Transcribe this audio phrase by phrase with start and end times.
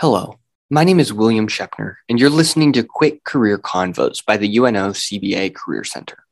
[0.00, 0.38] Hello,
[0.70, 4.92] my name is William Shepner, and you're listening to Quick Career Convos by the UNO
[4.92, 6.24] CBA Career Center.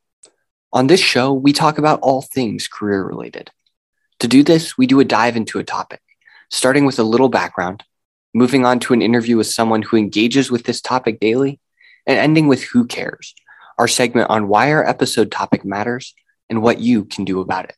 [0.73, 3.51] On this show, we talk about all things career related.
[4.21, 6.01] To do this, we do a dive into a topic,
[6.51, 7.85] starting with a little background,
[8.33, 11.61] moving on to an interview with someone who engages with this topic daily,
[12.07, 13.35] and ending with Who Cares,
[13.79, 16.15] our segment on why our episode topic matters
[16.49, 17.77] and what you can do about it.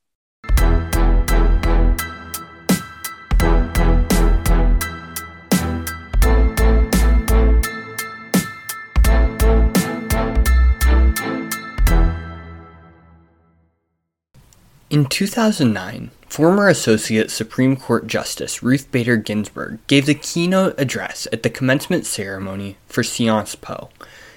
[14.91, 21.45] In 2009, former Associate Supreme Court Justice Ruth Bader Ginsburg gave the keynote address at
[21.45, 23.91] the commencement ceremony for Sciences Po,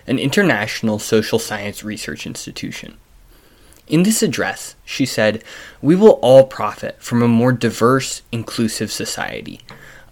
[0.06, 2.98] an international social science research institution.
[3.88, 5.44] In this address, she said,
[5.82, 9.62] We will all profit from a more diverse, inclusive society,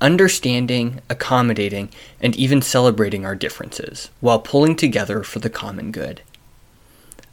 [0.02, 6.24] understanding, accommodating, and even celebrating our differences, while pulling together for the common good.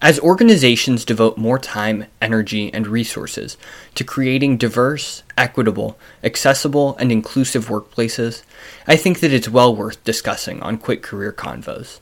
[0.00, 3.56] As organizations devote more time, energy, and resources
[3.96, 8.44] to creating diverse, equitable, accessible, and inclusive workplaces,
[8.86, 11.98] I think that it's well worth discussing on Quick Career Convos.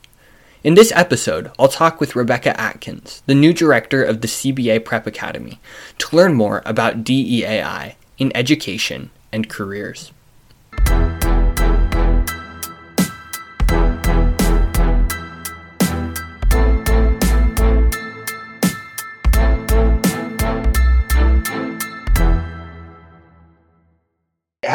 [0.62, 5.06] In this episode, I'll talk with Rebecca Atkins, the new director of the CBA Prep
[5.06, 5.58] Academy,
[5.97, 10.12] to learn more about DEAI in education and careers.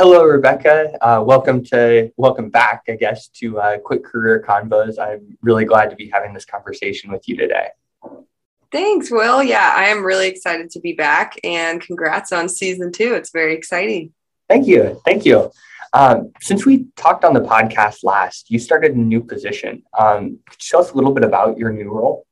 [0.02, 0.98] Hello, Rebecca.
[1.00, 4.98] Uh, welcome to welcome back, I guess, to uh, Quick Career Convos.
[4.98, 7.68] I'm really glad to be having this conversation with you today.
[8.72, 9.44] Thanks, Will.
[9.44, 13.14] Yeah, I am really excited to be back, and congrats on season two.
[13.14, 14.12] It's very exciting.
[14.50, 15.00] Thank you.
[15.06, 15.52] Thank you.
[15.94, 19.84] Um, since we talked on the podcast last, you started a new position.
[19.96, 22.26] Um, could you tell us a little bit about your new role?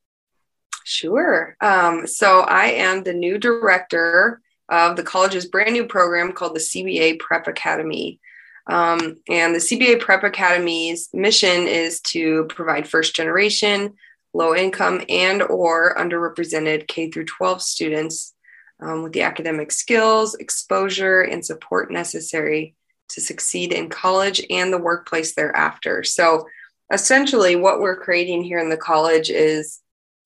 [0.86, 1.56] Sure.
[1.62, 6.60] Um, so I am the new director of the college's brand new program called the
[6.60, 8.20] CBA Prep Academy.
[8.68, 13.96] Um, and the CBA Prep Academy's mission is to provide first generation,
[14.34, 18.34] low income, and or underrepresented K through 12 students
[18.80, 22.76] um, with the academic skills, exposure, and support necessary
[23.10, 26.04] to succeed in college and the workplace thereafter.
[26.04, 26.48] So
[26.94, 29.80] essentially, what we're creating here in the college is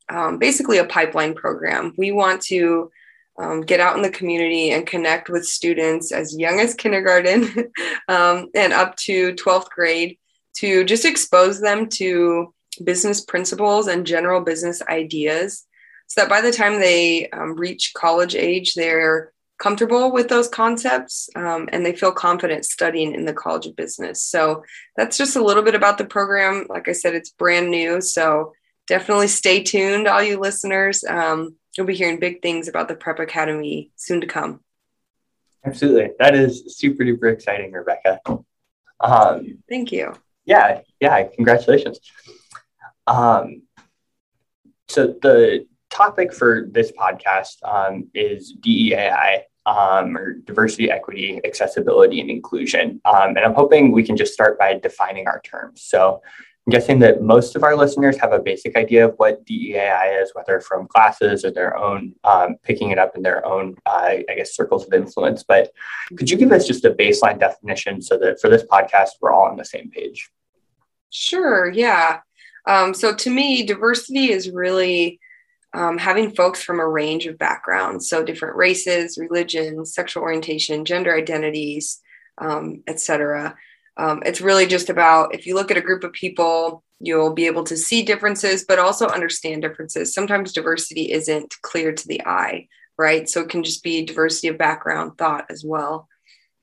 [0.10, 1.94] um, basically a pipeline program.
[1.98, 2.92] We want to
[3.40, 7.72] um, get out in the community and connect with students as young as kindergarten
[8.08, 10.18] um, and up to 12th grade
[10.56, 15.66] to just expose them to business principles and general business ideas
[16.08, 21.30] so that by the time they um, reach college age, they're comfortable with those concepts
[21.36, 24.22] um, and they feel confident studying in the College of Business.
[24.22, 24.64] So
[24.98, 26.66] that's just a little bit about the program.
[26.70, 28.02] Like I said, it's brand new.
[28.02, 28.54] So
[28.88, 31.04] definitely stay tuned, all you listeners.
[31.04, 34.62] Um, you'll be hearing big things about the Prep Academy soon to come.
[35.66, 36.12] Absolutely.
[36.20, 38.20] That is super duper exciting, Rebecca.
[39.00, 40.14] Um, Thank you.
[40.46, 42.00] Yeah, yeah, congratulations.
[43.08, 43.64] Um,
[44.90, 52.30] so, the topic for this podcast um, is DEAI, um, or diversity, equity, accessibility, and
[52.30, 53.00] inclusion.
[53.06, 55.82] Um, and I'm hoping we can just start by defining our terms.
[55.82, 56.22] So,
[56.66, 60.32] I'm guessing that most of our listeners have a basic idea of what DEAI is,
[60.34, 64.36] whether from classes or their own, um, picking it up in their own, uh, I
[64.38, 65.44] guess, circles of influence.
[65.44, 65.74] But
[66.18, 69.50] could you give us just a baseline definition so that for this podcast, we're all
[69.50, 70.30] on the same page?
[71.10, 72.22] Sure, yeah.
[72.66, 75.20] Um, so to me, diversity is really
[75.74, 81.14] um, having folks from a range of backgrounds, so different races, religions, sexual orientation, gender
[81.14, 82.00] identities,
[82.38, 83.56] um, etc.
[83.98, 87.48] Um, it's really just about if you look at a group of people, you'll be
[87.48, 90.14] able to see differences, but also understand differences.
[90.14, 92.68] Sometimes diversity isn't clear to the eye,
[92.98, 93.30] right?
[93.30, 96.08] So it can just be diversity of background, thought as well.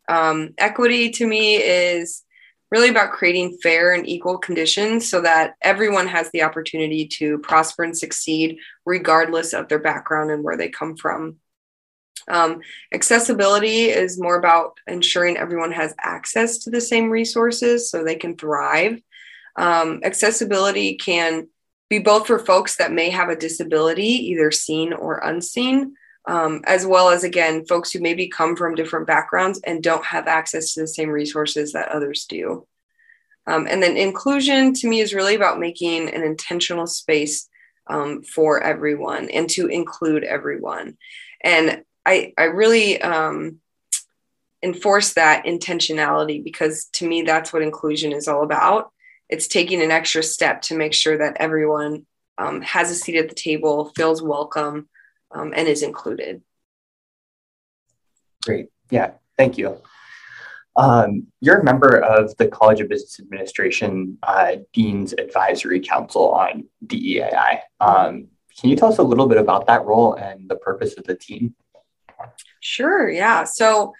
[0.08, 2.25] Um, equity to me is
[2.70, 7.82] really about creating fair and equal conditions so that everyone has the opportunity to prosper
[7.82, 11.37] and succeed regardless of their background and where they come from.
[12.30, 12.60] Um,
[12.94, 18.36] accessibility is more about ensuring everyone has access to the same resources so they can
[18.36, 19.02] thrive.
[19.56, 21.48] Um, accessibility can
[21.88, 25.94] be both for folks that may have a disability, either seen or unseen,
[26.28, 30.28] um, as well as, again, folks who maybe come from different backgrounds and don't have
[30.28, 32.66] access to the same resources that others do.
[33.46, 37.48] Um, and then inclusion to me is really about making an intentional space
[37.88, 40.96] um, for everyone and to include everyone.
[41.42, 43.60] And I, I really um,
[44.64, 48.90] enforce that intentionality because to me that's what inclusion is all about.
[49.28, 53.28] It's taking an extra step to make sure that everyone um, has a seat at
[53.28, 54.88] the table feels welcome
[55.30, 56.42] um, and is included.
[58.44, 58.66] Great.
[58.90, 59.12] Yeah.
[59.38, 59.80] Thank you.
[60.74, 66.64] Um, you're a member of the College of Business Administration uh, Dean's Advisory Council on
[66.86, 67.60] DEAI.
[67.78, 68.28] Um,
[68.58, 71.14] can you tell us a little bit about that role and the purpose of the
[71.14, 71.54] team?
[72.61, 73.44] Sure, yeah.
[73.44, 73.94] So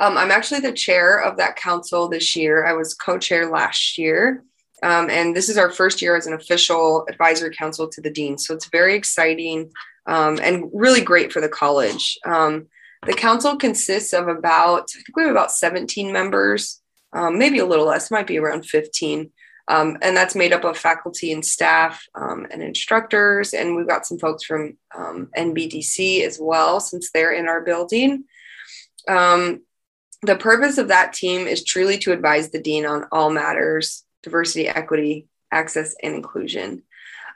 [0.00, 2.66] um, I'm actually the chair of that council this year.
[2.66, 4.42] I was co chair last year.
[4.82, 8.36] Um, and this is our first year as an official advisory council to the dean.
[8.36, 9.70] So it's very exciting
[10.06, 12.18] um, and really great for the college.
[12.26, 12.66] Um,
[13.06, 16.80] the council consists of about, I think we have about 17 members,
[17.12, 19.30] um, maybe a little less, might be around 15.
[19.66, 23.54] Um, and that's made up of faculty and staff um, and instructors.
[23.54, 28.24] And we've got some folks from um, NBDC as well, since they're in our building.
[29.08, 29.62] Um,
[30.22, 34.66] the purpose of that team is truly to advise the dean on all matters diversity,
[34.66, 36.82] equity, access, and inclusion.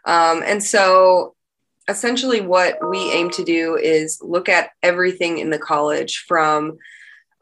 [0.06, 1.34] Um, and so
[1.86, 6.78] essentially, what we aim to do is look at everything in the college from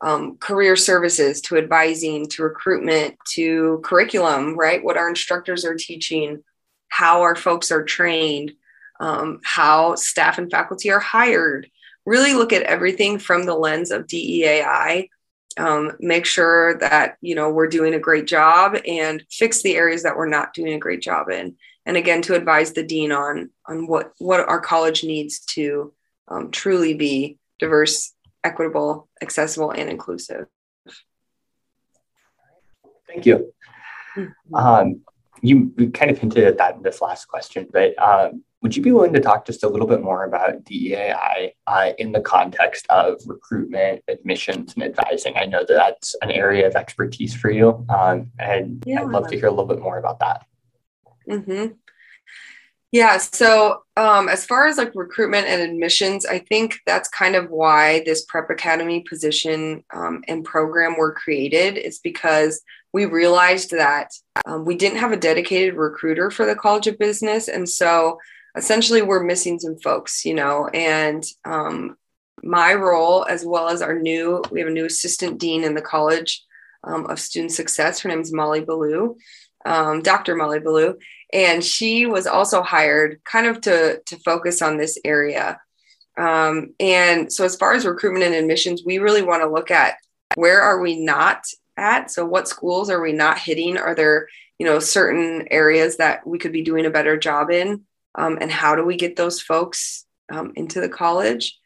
[0.03, 4.83] um, career services to advising to recruitment to curriculum, right?
[4.83, 6.43] What our instructors are teaching,
[6.89, 8.53] how our folks are trained,
[9.01, 11.71] um, how staff and faculty are hired.
[12.05, 15.09] Really look at everything from the lens of DEAI.
[15.59, 20.03] Um, make sure that you know we're doing a great job and fix the areas
[20.03, 21.57] that we're not doing a great job in.
[21.87, 25.95] And again, to advise the dean on on what what our college needs to
[26.29, 28.13] um, truly be diverse
[28.47, 30.47] equitable, accessible, and inclusive.
[33.09, 33.53] Thank you.
[34.17, 34.55] Mm-hmm.
[34.55, 35.01] Um,
[35.43, 38.83] you, you, kind of hinted at that in this last question, but um, would you
[38.83, 42.87] be willing to talk just a little bit more about DEAI uh, in the context
[42.89, 45.37] of recruitment, admissions, and advising?
[45.37, 49.03] I know that that's an area of expertise for you, um, and yeah.
[49.03, 50.47] I'd love to hear a little bit more about that.
[51.29, 51.75] Mm-hmm.
[52.93, 53.19] Yeah.
[53.19, 58.03] So, um, as far as like recruitment and admissions, I think that's kind of why
[58.07, 61.77] this Prep Academy position um, and program were created.
[61.77, 62.63] Is because
[62.93, 64.13] we realized that
[64.47, 68.19] um, we didn't have a dedicated recruiter for the College of Business, and so
[68.57, 70.69] essentially we're missing some folks, you know.
[70.69, 71.97] And um,
[72.43, 75.83] my role, as well as our new, we have a new assistant dean in the
[75.83, 76.45] College
[76.85, 78.01] um, of Student Success.
[78.01, 79.17] Her name is Molly Ballou.
[79.65, 80.37] Um, Dr.
[80.37, 80.97] Molly Ballou,
[81.33, 85.61] and she was also hired kind of to to focus on this area.
[86.19, 89.97] Um, and so as far as recruitment and admissions we really want to look at
[90.35, 91.45] where are we not
[91.77, 92.11] at?
[92.11, 93.77] So what schools are we not hitting?
[93.77, 94.29] Are there
[94.59, 97.83] you know certain areas that we could be doing a better job in?
[98.15, 101.59] Um, and how do we get those folks um, into the college?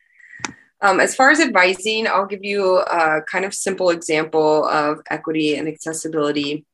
[0.82, 5.56] Um, as far as advising i'll give you a kind of simple example of equity
[5.56, 6.64] and accessibility.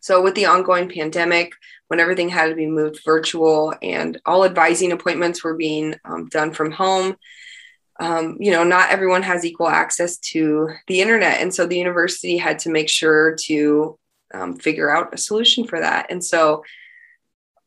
[0.00, 1.52] So with the ongoing pandemic
[1.88, 6.52] when everything had to be moved virtual and all advising appointments were being um, done
[6.52, 7.16] from home.
[8.00, 11.40] Um, you know, not everyone has equal access to the internet.
[11.40, 13.98] And so the university had to make sure to
[14.32, 16.06] um, figure out a solution for that.
[16.10, 16.62] And so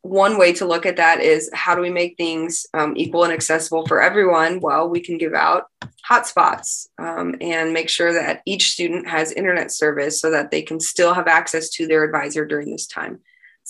[0.04, 3.34] one way to look at that is how do we make things um, equal and
[3.34, 4.60] accessible for everyone?
[4.60, 5.66] Well, we can give out
[6.10, 10.80] hotspots um, and make sure that each student has internet service so that they can
[10.80, 13.20] still have access to their advisor during this time.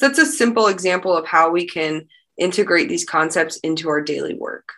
[0.01, 4.33] So that's a simple example of how we can integrate these concepts into our daily
[4.33, 4.73] work.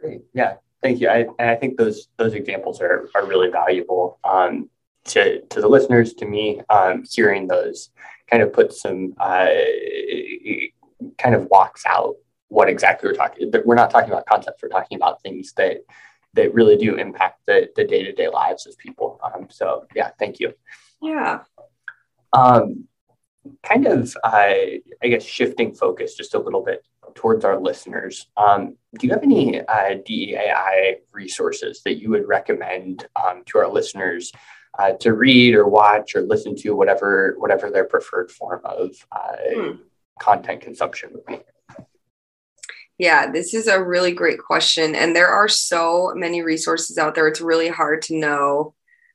[0.00, 0.22] Great.
[0.32, 1.10] Yeah, thank you.
[1.10, 4.70] I, and I think those those examples are, are really valuable um,
[5.08, 6.62] to, to the listeners, to me.
[6.70, 7.90] Um, hearing those
[8.30, 9.50] kind of puts some uh,
[11.18, 12.14] kind of walks out
[12.48, 13.52] what exactly we're talking.
[13.66, 14.62] We're not talking about concepts.
[14.62, 15.82] We're talking about things that
[16.32, 19.20] that really do impact the the day to day lives of people.
[19.22, 20.54] Um, so yeah, thank you.
[21.02, 21.40] Yeah.
[22.32, 22.88] Um,
[23.62, 24.28] kind of, uh,
[25.02, 26.84] I guess, shifting focus just a little bit
[27.14, 28.26] towards our listeners.
[28.36, 33.70] Um, do you have any uh, DEAI resources that you would recommend um, to our
[33.70, 34.32] listeners
[34.78, 39.36] uh, to read or watch or listen to, whatever whatever their preferred form of uh,
[39.54, 39.70] hmm.
[40.18, 41.40] content consumption would be?
[42.98, 44.94] Yeah, this is a really great question.
[44.94, 47.26] And there are so many resources out there.
[47.26, 48.74] It's really hard to know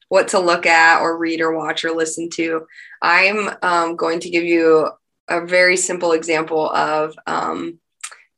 [0.09, 2.67] what to look at or read or watch or listen to.
[3.01, 4.89] I'm um, going to give you
[5.27, 7.79] a very simple example of um,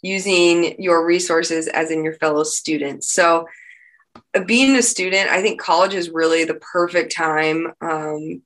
[0.01, 3.11] using your resources as in your fellow students.
[3.11, 3.47] So,
[4.35, 8.41] uh, being a student, I think college is really the perfect time um,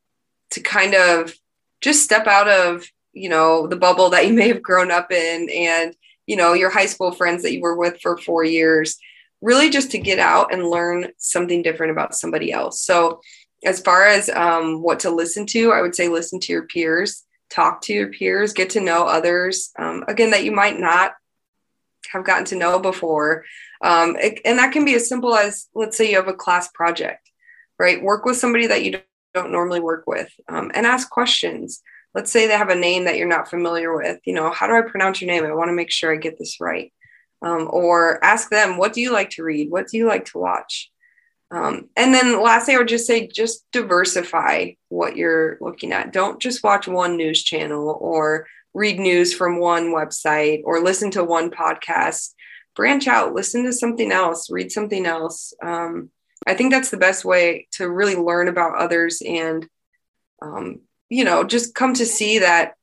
[0.51, 1.33] to kind of
[1.81, 5.49] just step out of you know the bubble that you may have grown up in
[5.49, 5.95] and
[6.27, 8.99] you know your high school friends that you were with for four years
[9.45, 12.81] really just to get out and learn something different about somebody else.
[12.81, 13.21] So,
[13.63, 17.23] as far as um, what to listen to, I would say listen to your peers,
[17.49, 21.13] talk to your peers, get to know others, um, again, that you might not
[22.11, 23.45] have gotten to know before.
[23.81, 26.67] Um, it, and that can be as simple as, let's say you have a class
[26.69, 27.29] project,
[27.79, 28.01] right?
[28.01, 28.99] Work with somebody that you
[29.33, 31.81] don't normally work with um, and ask questions.
[32.13, 34.19] Let's say they have a name that you're not familiar with.
[34.25, 35.43] You know, how do I pronounce your name?
[35.43, 36.91] I want to make sure I get this right.
[37.45, 39.69] Um, or ask them, what do you like to read?
[39.69, 40.91] What do you like to watch?
[41.51, 46.11] Um, and then lastly, I would just say just diversify what you're looking at.
[46.11, 51.23] Don't just watch one news channel or read news from one website or listen to
[51.23, 52.33] one podcast.
[52.75, 55.53] Branch out, listen to something else, read something else.
[55.63, 56.09] Um,
[56.47, 59.67] I think that's the best way to really learn about others and,
[60.41, 62.73] um, you know, just come to see that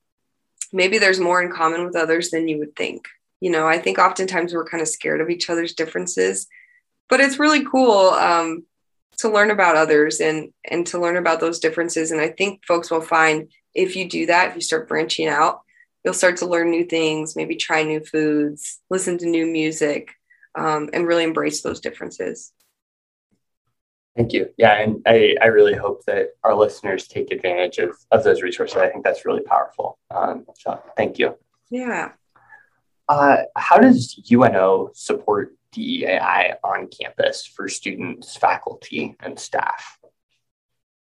[0.73, 3.09] maybe there's more in common with others than you would think.
[3.43, 6.47] You know, I think oftentimes we're kind of scared of each other's differences
[7.13, 8.65] but it's really cool um,
[9.19, 12.91] to learn about others and and to learn about those differences and i think folks
[12.91, 15.61] will find if you do that if you start branching out
[16.03, 20.09] you'll start to learn new things maybe try new foods listen to new music
[20.55, 22.53] um, and really embrace those differences
[24.15, 24.51] Thank you.
[24.59, 28.77] Yeah, and I, I really hope that our listeners take advantage of, of those resources.
[28.77, 29.99] I think that's really powerful.
[30.11, 31.39] Um, so thank you.
[31.71, 32.13] Yeah.
[33.09, 39.99] Uh, how does UNO support DEAI on campus for students, faculty, and staff?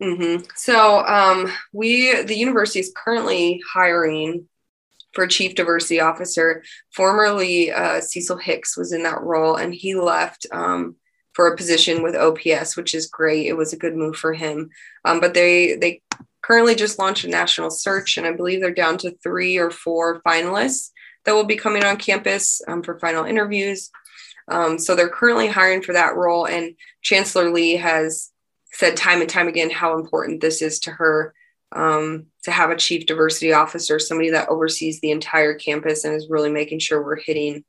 [0.02, 0.44] Mm-hmm.
[0.56, 4.48] So um, we, the university is currently hiring
[5.12, 6.64] for chief diversity officer.
[6.92, 10.96] Formerly, uh, Cecil Hicks was in that role, and he left um,
[11.32, 13.46] for a position with OPS, which is great.
[13.46, 14.70] It was a good move for him.
[15.04, 16.02] Um, but they they
[16.42, 20.20] currently just launched a national search, and I believe they're down to three or four
[20.22, 20.90] finalists
[21.24, 23.90] that will be coming on campus um, for final interviews.
[24.48, 26.46] Um, so they're currently hiring for that role.
[26.46, 28.30] And Chancellor Li has
[28.72, 31.34] said time and time again how important this is to her
[31.72, 36.28] um, to have a chief diversity officer, somebody that oversees the entire campus and is
[36.28, 37.64] really making sure we're hitting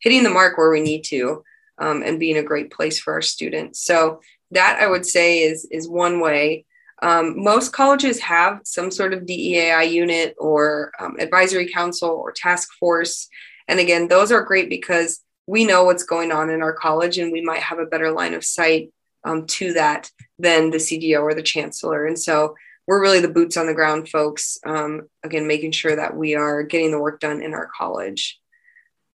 [0.00, 1.42] hitting the mark where we need to
[1.78, 3.82] um, and being a great place for our students.
[3.82, 4.20] So
[4.50, 6.65] that I would say is is one way.
[7.02, 12.70] Um, most colleges have some sort of DEAI unit or um, advisory council or task
[12.78, 13.28] force.
[13.68, 17.32] And again, those are great because we know what's going on in our college and
[17.32, 18.92] we might have a better line of sight
[19.24, 22.06] um, to that than the CDO or the chancellor.
[22.06, 22.54] And so
[22.86, 26.62] we're really the boots on the ground folks, um, again, making sure that we are
[26.62, 28.38] getting the work done in our college.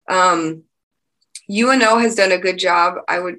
[0.08, 0.64] Um,
[1.50, 3.36] UNO has done a good job, I would,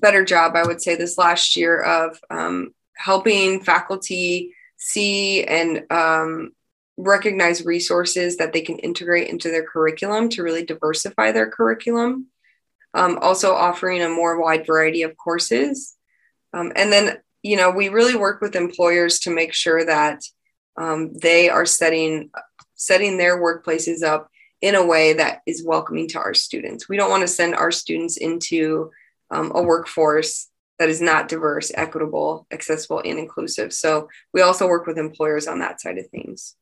[0.00, 6.52] better job, I would say, this last year of um, helping faculty see and um,
[6.96, 12.26] recognize resources that they can integrate into their curriculum to really diversify their curriculum.
[12.94, 15.96] Um, also offering a more wide variety of courses.
[16.52, 20.22] Um, and then, you know, we really work with employers to make sure that
[20.76, 22.30] um, they are setting
[22.74, 24.28] setting their workplaces up
[24.60, 26.88] in a way that is welcoming to our students.
[26.88, 28.90] We don't want to send our students into
[29.30, 30.48] um, a workforce
[30.82, 33.72] that is not diverse, equitable, accessible, and inclusive.
[33.72, 36.56] So we also work with employers on that side of things.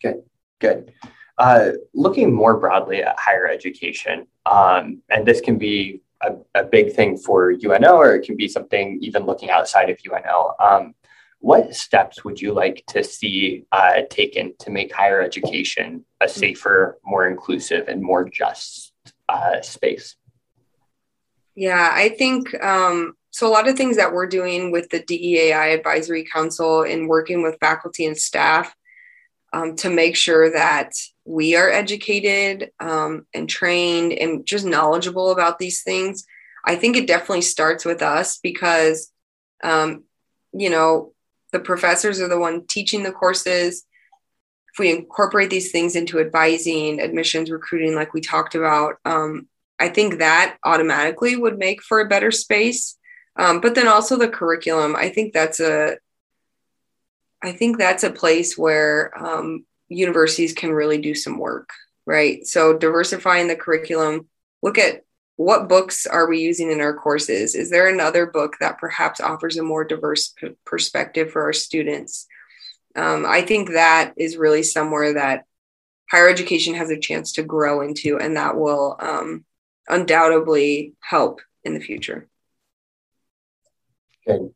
[0.00, 0.22] Good,
[0.60, 0.92] good.
[1.36, 6.92] Uh, looking more broadly at higher education, um, and this can be a, a, big
[6.92, 10.54] thing for UNO, or it can be something even looking outside of UNO.
[10.60, 10.94] Um,
[11.40, 17.00] what steps would you like to see uh, taken to make higher education a safer,
[17.04, 18.92] more inclusive, and more just
[19.28, 20.14] uh, space?
[21.56, 23.48] Yeah, I think um, so.
[23.48, 27.58] A lot of things that we're doing with the DEAI Advisory Council and working with
[27.60, 28.74] faculty and staff
[29.54, 30.92] um, to make sure that
[31.24, 36.26] we are educated um, and trained and just knowledgeable about these things.
[36.62, 39.10] I think it definitely starts with us because,
[39.64, 40.04] um,
[40.52, 41.14] you know,
[41.52, 43.86] the professors are the one teaching the courses.
[44.74, 49.88] If we incorporate these things into advising, admissions, recruiting, like we talked about, um, I
[49.88, 52.96] think that automatically would make for a better space.
[53.36, 55.98] Um, but then also the curriculum, I think that's a
[57.42, 61.68] I think that's a place where um, universities can really do some work,
[62.06, 62.46] right?
[62.46, 64.28] So diversifying the curriculum,
[64.62, 65.02] look at
[65.36, 67.54] what books are we using in our courses?
[67.54, 72.26] Is there another book that perhaps offers a more diverse p- perspective for our students?
[72.96, 75.44] Um, I think that is really somewhere that
[76.10, 79.44] higher education has a chance to grow into, and that will um,
[79.88, 82.28] undoubtedly help in the future.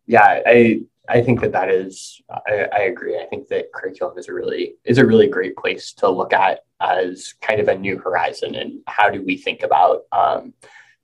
[0.06, 3.18] Yeah, I I think that that is, I, I, agree.
[3.18, 6.60] I think that curriculum is a really is a really great place to look at
[6.80, 10.54] as kind of a new horizon and how do we think about um,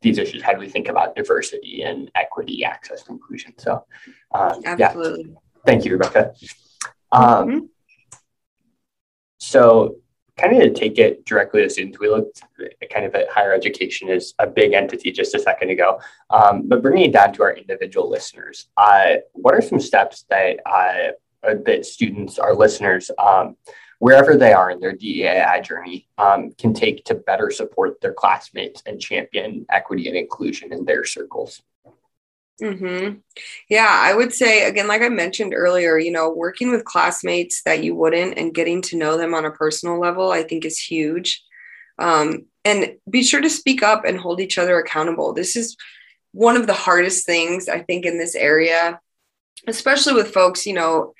[0.00, 0.42] these issues?
[0.42, 3.54] How do we think about diversity and equity, access, and inclusion?
[3.59, 3.85] So,
[4.33, 5.30] um, absolutely.
[5.30, 5.38] Yeah.
[5.64, 6.35] Thank you, Rebecca.
[7.11, 7.59] Um, mm-hmm.
[9.38, 9.97] So,
[10.38, 12.43] kind of take it directly to students, we looked
[12.93, 16.00] kind of at higher education as a big entity just a second ago,
[16.31, 20.59] um, but bringing it down to our individual listeners, uh, what are some steps that
[20.66, 21.12] uh,
[21.43, 23.57] that students, our listeners, um,
[23.99, 28.83] wherever they are in their DEI journey, um, can take to better support their classmates
[28.85, 31.62] and champion equity and inclusion in their circles?
[32.63, 33.19] Mm-hmm.
[33.69, 37.85] Yeah, I would say again, like I mentioned earlier, you know, working with classmates that
[37.85, 41.43] you wouldn't and getting to know them on a personal level, I think is huge.
[41.99, 45.33] Um, and be sure to speak up and hold each other accountable.
[45.33, 45.77] This is
[46.33, 49.01] one of the hardest things I think in this area,
[49.67, 51.13] especially with folks, you know,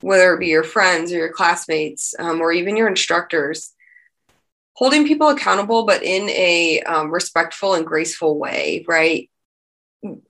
[0.00, 3.72] whether it be your friends or your classmates um, or even your instructors.
[4.74, 9.30] Holding people accountable, but in a um, respectful and graceful way, right?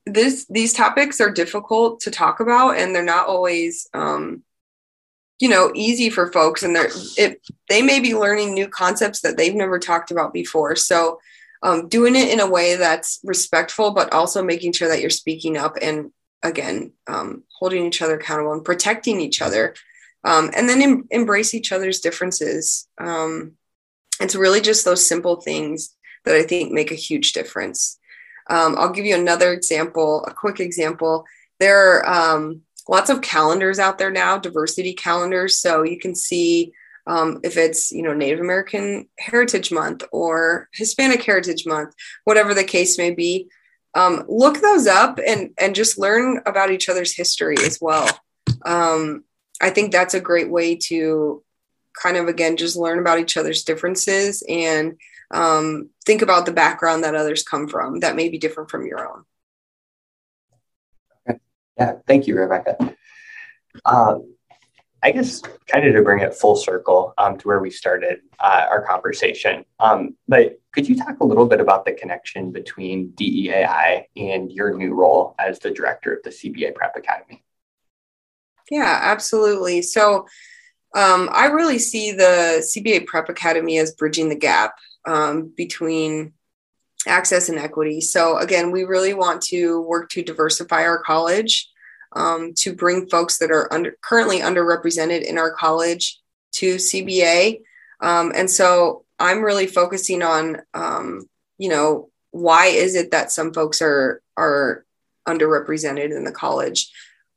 [0.06, 4.42] This these topics are difficult to talk about and they're not always um,
[5.40, 9.36] you know easy for folks and they're it, they may be learning new concepts that
[9.36, 10.76] they've never talked about before.
[10.76, 11.18] So
[11.62, 15.56] um, doing it in a way that's respectful but also making sure that you're speaking
[15.56, 16.12] up and
[16.42, 19.74] again um, holding each other accountable and protecting each other
[20.24, 22.88] um, and then em- embrace each other's differences.
[22.98, 23.52] Um,
[24.20, 27.98] it's really just those simple things that i think make a huge difference
[28.48, 31.24] um, I'll give you another example, a quick example.
[31.60, 35.58] There are um, lots of calendars out there now, diversity calendars.
[35.58, 36.72] So you can see
[37.06, 42.64] um, if it's you know Native American Heritage Month or Hispanic Heritage Month, whatever the
[42.64, 43.48] case may be.
[43.96, 48.08] Um, look those up and and just learn about each other's history as well.
[48.64, 49.24] Um,
[49.60, 51.42] I think that's a great way to
[52.00, 54.96] kind of again just learn about each other's differences and
[55.30, 59.08] um, think about the background that others come from that may be different from your
[59.08, 59.24] own.
[61.28, 61.38] Okay.
[61.78, 62.94] Yeah, thank you, Rebecca.
[63.84, 64.34] Um,
[65.04, 68.66] I guess kind of to bring it full circle um, to where we started uh,
[68.70, 69.66] our conversation.
[69.78, 74.74] Um, but could you talk a little bit about the connection between DEAI and your
[74.74, 77.44] new role as the director of the CBA Prep Academy?
[78.70, 79.82] Yeah, absolutely.
[79.82, 80.26] So
[80.94, 84.74] um, I really see the CBA Prep Academy as bridging the gap
[85.06, 86.32] um, between
[87.06, 88.00] access and equity.
[88.00, 91.68] So, again, we really want to work to diversify our college,
[92.12, 96.18] um, to bring folks that are under, currently underrepresented in our college
[96.52, 97.60] to CBA.
[98.00, 103.52] Um, and so, I'm really focusing on, um, you know, why is it that some
[103.52, 104.84] folks are are
[105.26, 106.90] underrepresented in the college?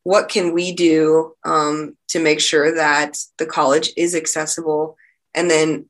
[0.03, 4.97] What can we do um, to make sure that the college is accessible?
[5.36, 5.88] And then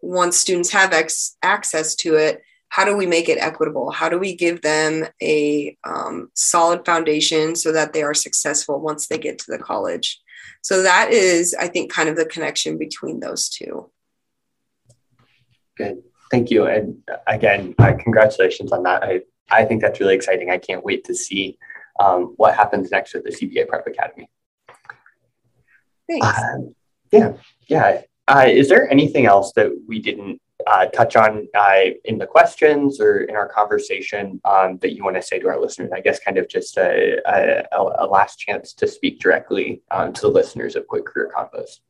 [0.00, 3.90] once students have ex- access to it, how do we make it equitable?
[3.90, 9.08] How do we give them a um, solid foundation so that they are successful once
[9.08, 10.20] they get to the college?
[10.62, 13.90] So that is, I think, kind of the connection between those two.
[15.76, 16.02] Good.
[16.30, 16.66] Thank you.
[16.66, 19.02] And again, uh, congratulations on that.
[19.02, 20.50] I, I think that's really exciting.
[20.50, 21.58] I can't wait to see
[21.98, 24.30] um, what happens next with the CBA Prep Academy.
[26.08, 26.26] Thanks.
[26.26, 26.58] Uh,
[27.10, 27.32] yeah,
[27.66, 28.02] yeah.
[28.30, 33.00] Uh, is there anything else that we didn't uh, touch on uh, in the questions
[33.00, 35.90] or in our conversation um, that you want to say to our listeners?
[35.92, 37.66] I guess kind of just a, a,
[37.98, 41.80] a last chance to speak directly um, to the listeners of Quick Career Convos.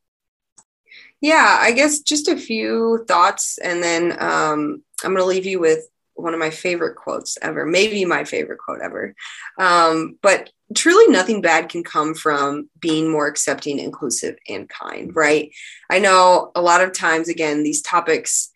[1.20, 5.60] Yeah, I guess just a few thoughts, and then um, I'm going to leave you
[5.60, 5.90] with
[6.20, 9.14] one of my favorite quotes ever, maybe my favorite quote ever.
[9.58, 15.50] Um, but truly, nothing bad can come from being more accepting, inclusive, and kind, right?
[15.90, 18.50] I know a lot of times, again, these topics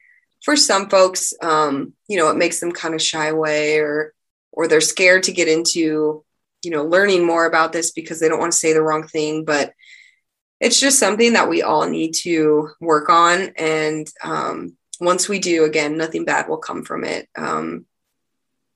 [0.45, 4.13] for some folks, um, you know, it makes them kind of shy away or
[4.53, 6.25] or they're scared to get into,
[6.63, 9.45] you know, learning more about this because they don't want to say the wrong thing.
[9.45, 9.73] But
[10.61, 15.65] it's just something that we all need to work on and um, once we do,
[15.65, 17.29] again, nothing bad will come from it.
[17.37, 17.87] Um,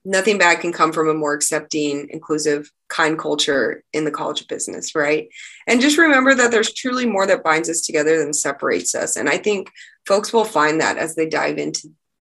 [0.04, 4.48] nothing bad can come from a more accepting, inclusive, kind culture in the college of
[4.48, 5.28] business, right?
[5.66, 9.16] And just remember that there's truly more that binds us together than separates us.
[9.16, 9.70] And I think
[10.06, 11.88] folks will find that as they dive into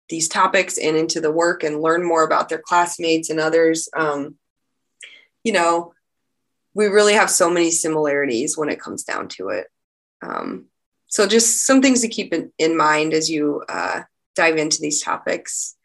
[0.09, 3.89] these topics and into the work and learn more about their classmates and others.
[3.97, 4.37] Um,
[5.45, 5.93] you know,
[6.75, 9.67] we really have so many similarities when it comes down to it.
[10.23, 10.67] Um,
[11.09, 14.03] so just some things to keep in, in mind as you uh,
[14.37, 15.77] dive into these topics.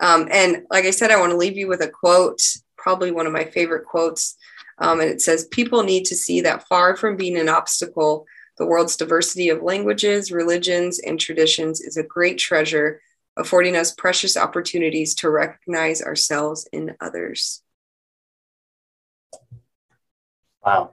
[0.00, 2.40] Um, and like I said, I want to leave you with a quote,
[2.76, 4.36] probably one of my favorite quotes.
[4.78, 8.26] Um, and it says, People need to see that far from being an obstacle,
[8.58, 13.00] the world's diversity of languages, religions, and traditions is a great treasure
[13.36, 17.62] affording us precious opportunities to recognize ourselves in others.
[20.64, 20.92] Wow.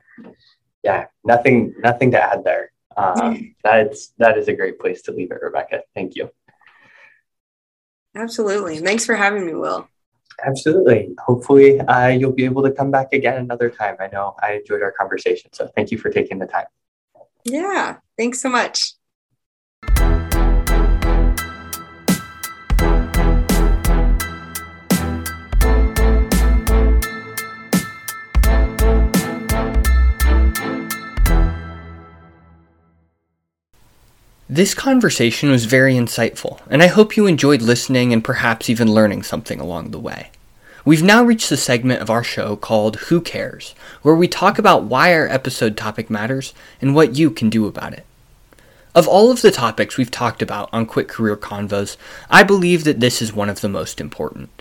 [0.83, 2.71] Yeah, nothing nothing to add there.
[2.97, 5.81] Um, that's that is a great place to leave it, Rebecca.
[5.95, 6.31] Thank you.
[8.15, 8.79] Absolutely.
[8.79, 9.87] Thanks for having me, Will.
[10.45, 11.15] Absolutely.
[11.19, 13.95] Hopefully, uh, you'll be able to come back again another time.
[13.99, 15.51] I know I enjoyed our conversation.
[15.53, 16.65] So thank you for taking the time.
[17.43, 17.97] Yeah.
[18.17, 18.93] Thanks so much.
[34.51, 39.21] This conversation was very insightful, and I hope you enjoyed listening and perhaps even learning
[39.21, 40.31] something along the way.
[40.83, 44.85] We've now reached the segment of our show called Who Cares, where we talk about
[44.85, 48.07] why our episode topic matters and what you can do about it.
[48.95, 51.95] Of all of the topics we've talked about on Quick Career Convos,
[52.27, 54.58] I believe that this is one of the most important.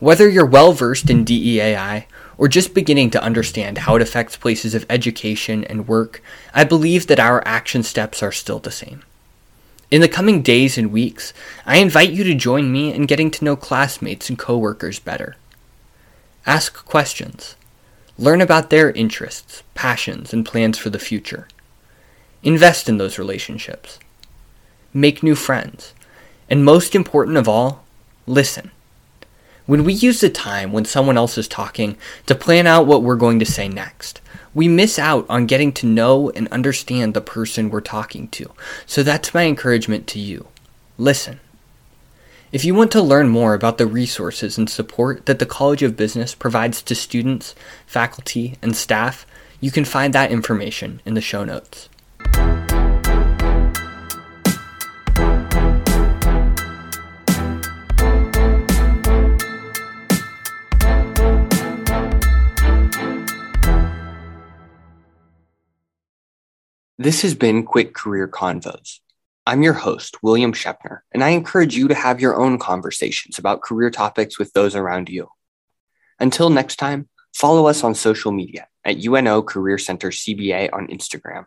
[0.00, 2.06] Whether you're well versed in DEAI
[2.38, 6.22] or just beginning to understand how it affects places of education and work,
[6.54, 9.02] I believe that our action steps are still the same.
[9.90, 11.34] In the coming days and weeks,
[11.66, 15.36] I invite you to join me in getting to know classmates and coworkers better.
[16.46, 17.56] Ask questions.
[18.16, 21.46] Learn about their interests, passions, and plans for the future.
[22.42, 23.98] Invest in those relationships.
[24.94, 25.92] Make new friends.
[26.48, 27.84] And most important of all,
[28.26, 28.70] listen.
[29.70, 33.14] When we use the time when someone else is talking to plan out what we're
[33.14, 34.20] going to say next,
[34.52, 38.50] we miss out on getting to know and understand the person we're talking to.
[38.84, 40.48] So that's my encouragement to you.
[40.98, 41.38] Listen.
[42.50, 45.96] If you want to learn more about the resources and support that the College of
[45.96, 47.54] Business provides to students,
[47.86, 49.24] faculty, and staff,
[49.60, 51.88] you can find that information in the show notes.
[67.02, 68.98] This has been Quick Career Convos.
[69.46, 73.62] I'm your host, William Shepner, and I encourage you to have your own conversations about
[73.62, 75.30] career topics with those around you.
[76.18, 81.46] Until next time, follow us on social media at UNO Career Center CBA on Instagram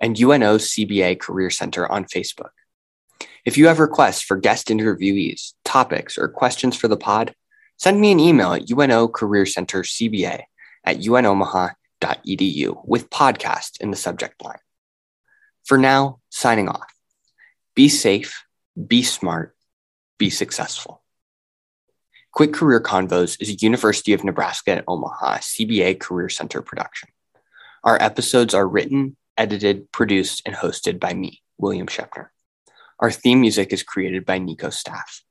[0.00, 2.52] and UNO CBA Career Center on Facebook.
[3.44, 7.34] If you have requests for guest interviewees, topics, or questions for the pod,
[7.76, 10.44] send me an email at UNO Career Center CBA
[10.82, 14.56] at unomaha.edu with podcast in the subject line.
[15.64, 16.92] For now, signing off.
[17.74, 18.44] Be safe,
[18.76, 19.56] be smart,
[20.18, 21.02] be successful.
[22.32, 27.08] Quick Career Convos is a University of Nebraska at Omaha CBA Career Center production.
[27.82, 32.28] Our episodes are written, edited, produced, and hosted by me, William Shepner.
[33.00, 35.22] Our theme music is created by Nico Staff.